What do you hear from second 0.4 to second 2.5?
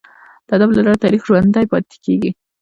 د ادب له لاري تاریخ ژوندي پاته کیږي.